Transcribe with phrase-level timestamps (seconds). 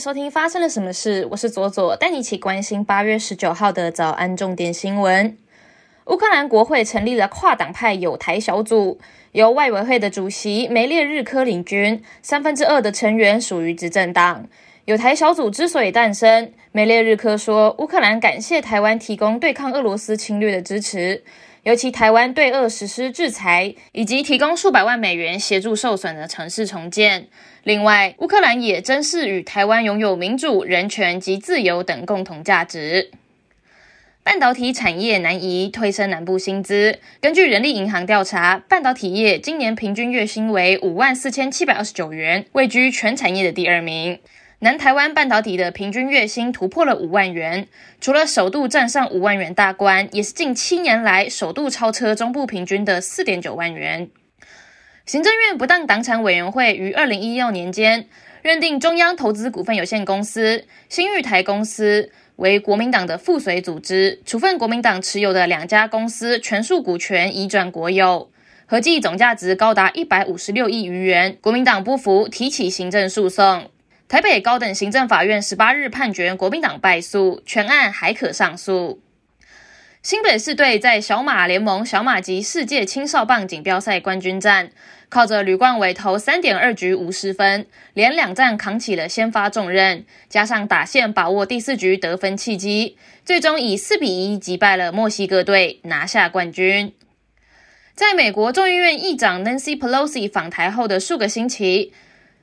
[0.00, 5.36] 收听发生了什么事，我是左左，带你一起关心八月十九号的早安重点新闻。
[6.06, 8.98] 乌克兰国会成立了跨党派友台小组，
[9.32, 14.46] 由外委会的主席梅列日科领军，三分之二的成员属于执政党。
[14.86, 21.22] 友台小组之所以诞生，梅列日科说，乌克兰感谢台湾提供对抗俄罗斯侵略的支持。
[21.62, 27.28] 尤其台湾对俄实施制裁，以及提供数百万美元协助受损的城市重建。
[27.64, 33.10] 另外，乌克兰也珍视与台湾拥有民主、人权及自由等共同价值。
[34.22, 36.98] 半导体产业难移，推升南部薪资。
[37.20, 44.18] 根据人力银行调查，半导体业今年平均月薪为五万四千七百二十九元，位居全产业的第二名。
[44.62, 47.66] 南台湾半导体的平均月薪突破了五万元，
[47.98, 54.10] 除了首度站上五万元大关，也是近七年来首度超车中部平均的四点九万元。
[55.06, 58.06] 行政院不当党产委员会于二零一六年间
[58.42, 68.30] 认定中央投资股份有限公司、新玉台公司为国民党的附随组织，处分国民党持有的两家公司全数股权移转国有，
[68.66, 71.38] 合计总价值高达一百五十六亿余元。
[71.40, 73.70] 国民党不服，提起行政诉讼。
[74.10, 79.00] 台北高等行政法院十八日判决国民党败诉，全案还可上诉。
[80.02, 84.72] 新北市队在小马联盟小马级世界青少棒锦标赛冠军战，
[85.08, 96.92] 靠着吕冠伟投三点二局无失分，连两战扛起了先发重任，加上打线把握第四局得分契机，最终以四比一击败了墨西哥队，拿下冠军。
[97.94, 101.92] 在美国众议院议长 Nancy Pelosi 访台后的数个星期。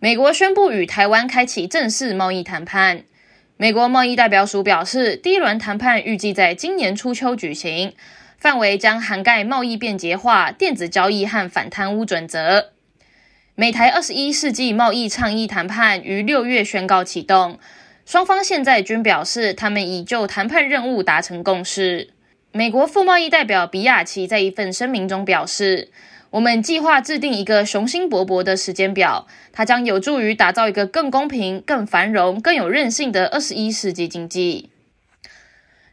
[0.00, 3.02] 美国宣布与台湾开启正式贸易谈判。
[3.56, 7.92] 美国贸易代表署表示，第一轮谈判预计在今年初秋举行，
[8.38, 12.70] 范围将涵盖贸易便捷化、电子交易和反贪污准则。
[13.56, 17.58] 美台二十一世纪贸易倡议谈判于六月宣告启动，
[18.06, 22.10] 双方现在均表示他们已就谈判任务达成共识。
[22.52, 25.90] 美国副贸易代表比亚奇在一份声明中表示。
[26.30, 34.70] 我们计划制定一个雄心勃勃的时间表，它将有助于打造一个更公平、更繁荣、更有韧性的二十一世纪经济。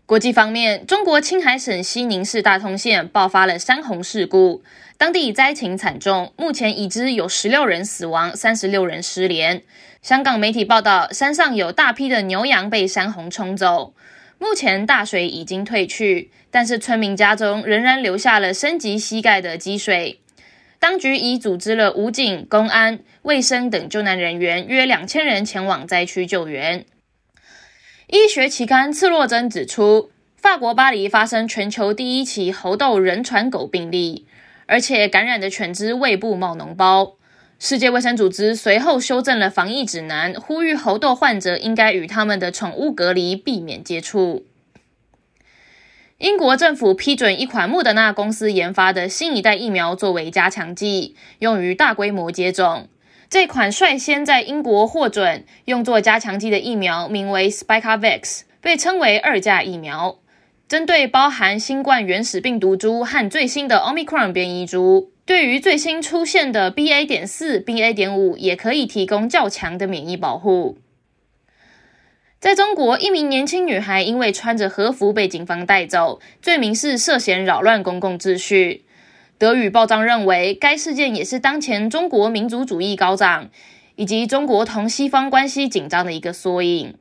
[0.06, 4.62] 国际方面，中国青海省西宁市大通县爆发了山洪事故，
[4.98, 9.64] 当地灾情惨重，目前已知有十六人死亡，三十六人失联。
[10.02, 13.94] 香港媒体报道，山上有大批的牛羊被山洪冲走，
[14.38, 20.20] 目前大水已经退去，但是村民家中仍然留下了深及膝盖的积水。
[20.86, 26.86] 当局已组织了武警、公安、卫生等救难人员约两千人前往灾区救援。
[28.06, 34.28] 医学期刊《赤洛针》指出，法国巴黎发生全球第一起猴痘人传狗病例，
[34.68, 37.16] 而且感染的犬只胃部冒脓包。
[37.58, 44.46] 世界卫生组织随后修正了防疫指南，呼吁猴痘患者应该与他们的宠物隔离，避免接触。
[46.20, 52.88] 英国政府批准一款莫德纳公司研发的新一代疫苗作为加强剂，用于大规模接种。
[53.30, 60.20] 这款率先在英国获准用作加强剂的疫苗名为 Spikevax，被称为二价疫苗，
[60.70, 65.12] 针对包含新冠原始病毒株和最新的 Omicron 变异株。
[65.26, 67.06] 对于最新出现的 BA.
[67.06, 67.94] 点四、BA.
[67.94, 70.78] 点五，也可以提供较强的免疫保护。
[72.46, 78.86] 在中国，一名年轻女孩因为穿着和服被警方带走，罪名是涉嫌扰乱公共秩序。
[79.40, 83.50] 德语报章认为，该事件也是当前中国民族主义高涨
[83.96, 86.94] 以及中国同西方关系紧张的一个缩影。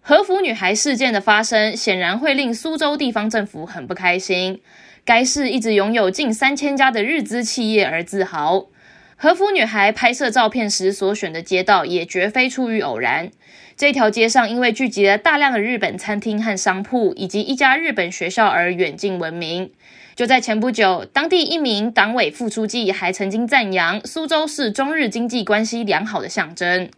[0.00, 4.62] 和服女孩事件的发生，显然会令苏州地方政府很不开心。
[5.04, 8.68] 该市一直拥有近三千家的日资企业而自豪。
[9.16, 13.30] 和服女孩拍摄照片时所选的街道，也绝非出于偶然。
[13.74, 19.72] 这条街上因为聚集了大量的日本餐厅和商铺，以及一家日本学校而远近闻名。
[20.14, 26.90] 就在前不久，当地一名党委副书记还曾经赞扬苏州是中日经济关系良好的象征。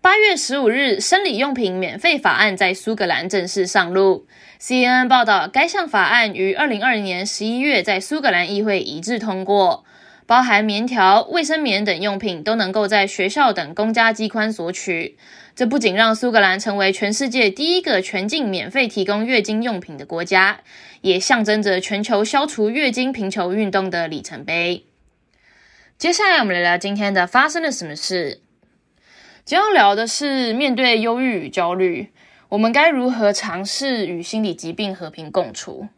[0.00, 4.26] 八月十五日，生理用品免费法案在苏格兰正式上路。
[4.60, 9.84] CNN 报道，该项法案于二零二零年十一月在苏格兰议会一致通过，
[10.26, 15.18] 包含棉条、卫生棉等用品都能够在学校等公家机关索取。
[15.54, 20.60] 这不仅让苏格兰成为全世界第一个全境免费提供月经用品的国家，
[21.02, 24.86] 也象征着全球消除月经贫穷运动的里程碑。
[25.98, 28.40] 接下来，我们聊聊今天的发生了什么事。
[29.44, 32.08] 今天要聊的是，面对忧郁与焦虑，
[32.48, 35.88] 我们该如何尝试与心理疾病和平共处？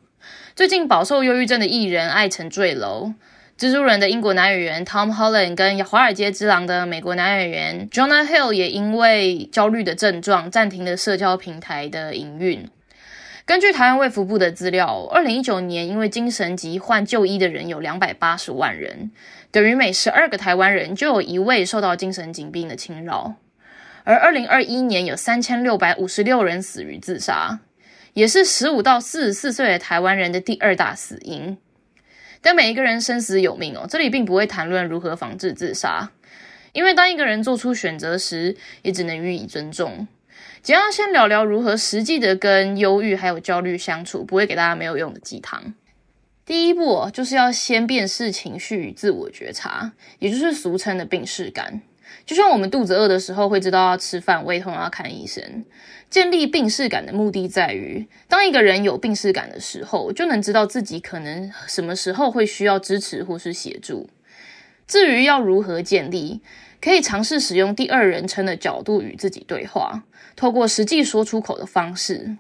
[0.55, 3.15] 最近饱受忧郁症的艺人艾辰坠楼。
[3.59, 12.69] 蜘蛛人的英国男演员 Tom Holland 跟华尔街之狼的美国男演员 Jonah Hill 也因为焦虑的症状暂停了社交平台的营运。
[13.47, 19.11] 根据台湾卫福部的资料，二零一九年因为精神疾患就医的人有两百八十万人，
[19.51, 23.37] 等于每十二个台湾人就有一位受到精神疾病的侵扰。
[24.05, 27.61] 而二零二一年有三千六百五十六人死于自杀，
[28.13, 31.57] 也是十五到四十四岁的台湾人的第二大死因。
[32.47, 36.13] 但每一个人生死有命哦，这里并不会谈论如何防治自杀，
[36.71, 40.07] 因为当一个人做出选择时，也只能予以尊重。
[40.63, 45.75] 简要先聊聊如何实际的跟忧郁还有焦虑相处，不会给大家没有用的鸡汤。
[46.45, 49.91] 第一步就是要先辨识情绪与自我觉察，
[50.21, 51.83] 也就是俗称的病视感。
[52.27, 55.65] 就像我们肚子饿的时候会知道要吃饭，胃痛要看医生。
[56.11, 64.11] 建立病视感的目的在于，当一个人有病视感的时候，就能知道自己可能什么时候会需要支持或是协助。
[64.89, 66.43] 至于要如何建立，
[66.81, 72.37] 可以尝试使用第二人称的角度与自己对话，透过实际说出口的方式，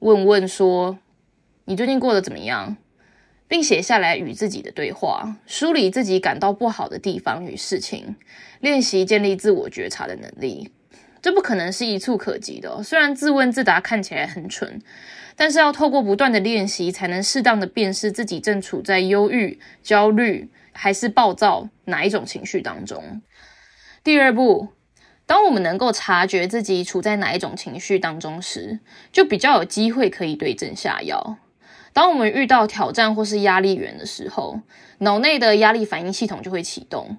[0.00, 0.98] 问问说
[1.66, 2.76] ：“你最近过得怎么样？”
[3.52, 8.16] 并写下来与自己的对话，梳理自己感到不好的地方与事情，
[8.60, 10.72] 练习建立自我觉察的能力。
[11.20, 12.82] 这不可能是一触可及的。
[12.82, 14.80] 虽然自问自答看起来很蠢，
[15.36, 23.20] 但是要透过不断的练习，才能适当的辨识自己正处在忧郁、焦虑还是暴躁哪一种情绪当中。
[24.02, 24.68] 第二步，
[25.26, 28.80] 当我们能够察觉自己处在哪一种情绪当中时，
[29.12, 31.36] 就比较有机会可以对症下药。
[31.92, 34.60] 当我们遇到挑战或是压力源的时候，
[34.98, 37.18] 脑内的压力反应系统就会启动。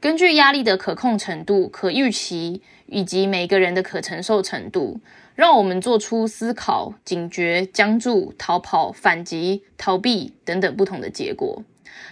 [0.00, 5.00] 根据压力的可控程度、可预期以及每个人的可承受程度，
[5.34, 11.62] 让我们做出思考、警觉、僵住、逃跑、反击、逃避等等不同的结果。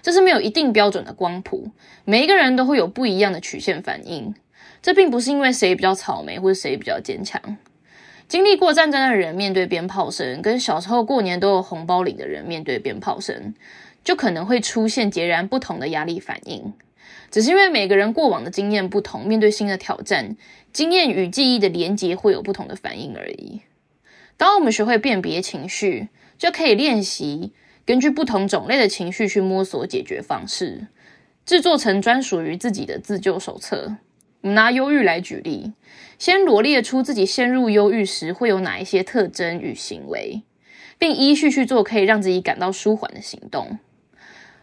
[0.01, 1.71] 这是没有一定标准的光谱，
[2.05, 4.35] 每一个人都会有不一样的曲线反应。
[4.81, 7.41] 这并不是因为谁比较草莓或者谁比较坚强。
[8.29, 13.55] 经历过战争的人面对鞭炮声，跟小时候过年都有红包领的人面对鞭炮声，
[14.03, 16.73] 就可能会出现截然不同的压力反应。
[17.31, 20.37] 只是因为每个人过往的经验不同，面对新的挑战，
[20.73, 23.63] 经验与记忆的连结会有不同的反应而已。
[24.37, 26.09] 当我们学会辨别情绪，
[26.39, 27.53] 就可以练习
[27.85, 30.87] 根据不同种类的情绪去摸索解决方式，
[31.45, 33.97] 制作成专属于自己的自救手册。
[34.43, 35.73] 我们拿忧郁来举例，
[36.19, 40.43] 先罗列出自己陷入忧郁时会有哪一些特征与行为，
[40.99, 43.79] 并依序去做可以让自己感到舒缓的行动。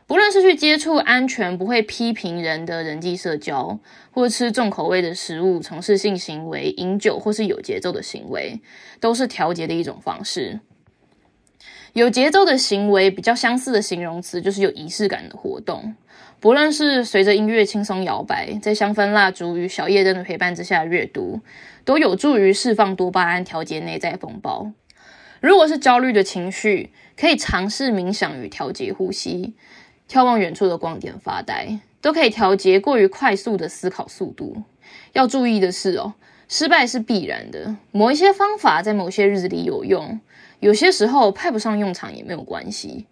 [0.06, 3.80] 不论是去接触安全、不会批评人的人际社交，
[4.12, 8.60] 或吃重口味的食物、从事性行为、饮酒或是有节奏的行为，
[9.00, 10.60] 都是调节的一种方式。
[11.94, 15.96] 有节奏的行为比较相似的形容词就是有仪式感的活动。
[16.40, 21.42] 不论是随着音乐轻松摇摆，在香氛蜡烛与小夜灯的陪伴之下阅读，
[21.84, 24.72] 都有助于释放多巴胺，调节内在风暴。
[25.42, 29.54] 如果是焦虑的情绪，可以尝试冥想与调节呼吸，
[30.10, 34.64] 眺望远处的光点发呆，都可以调节过于快速的思考速度。
[35.12, 36.14] 要注意的是哦，
[36.48, 37.76] 失败是必然的。
[37.92, 40.22] 某一些方法在某些日子里有用，
[40.60, 43.06] 有些时候派不上用场也没有关系。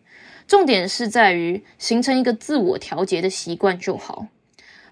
[0.48, 4.28] 重点是在于形成一个自我调节的习惯就好，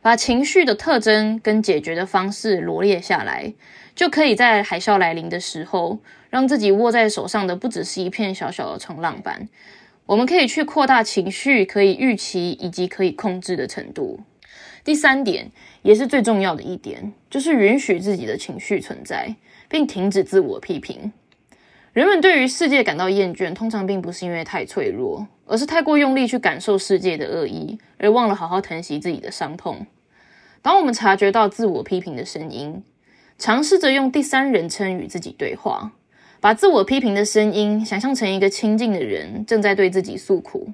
[0.02, 3.54] 把情绪的特征跟解决的方式罗列下来，
[3.96, 9.48] 就可以在海啸来临的时候，让自己握在手上的不只是一片小小的冲浪板。
[10.06, 14.20] 我们可以去扩大情绪可以预期以及可以控制的程度。
[14.84, 15.50] 第三点，
[15.82, 19.36] 也是最重要的一点，就是允许自己的情绪存在，
[19.70, 21.12] 并停止自我批评。
[21.96, 29.88] 人们对于世界感到厌倦，通常并不是因为太脆弱，而是太过用力去感受世界的恶意，而忘了好好疼惜自己的伤痛。
[30.62, 32.84] 当我们察觉到自我批评的声音，
[33.38, 35.94] 尝试着用第三人称与自己对话，
[36.42, 40.68] 把自我批评的声音想象成一个亲近的人正在对自己诉苦，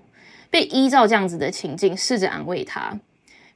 [0.49, 2.97] 并依照这样子的情境试着安慰他，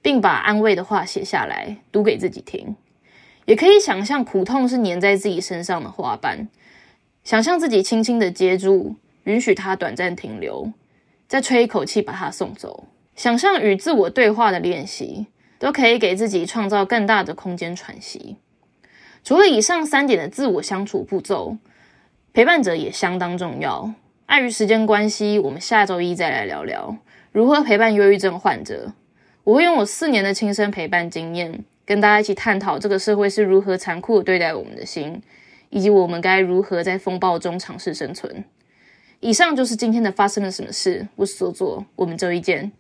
[0.04, 2.76] 并把安慰的话写下来读给自己听。
[3.46, 6.48] 也可以想象苦痛是粘在自己身上的花瓣。
[7.26, 10.72] 想象自己轻轻的接住，允许它短暂停留，
[11.28, 12.86] 再吹一口气把它送走。
[13.16, 15.26] 想象与自我对话的练习，
[15.58, 18.36] 都可以给自己创造更大的空间喘息。
[19.24, 21.58] 除了以上三点的自我相处步骤，
[22.32, 23.92] 陪伴者也相当重要。
[24.28, 26.96] 碍于时间关系，我们下周一再来聊聊
[27.32, 28.94] 如何陪伴忧郁症患者。
[29.44, 35.20] 我会用我四年的亲身陪伴经验，跟大家一起探讨这个社会是如何残酷对待我们的心。
[35.76, 38.46] 以及我们该如何在风暴中尝试生存。
[39.20, 41.06] 以上就是今天的发生了什么事。
[41.18, 42.72] 我是左左，我们周一见。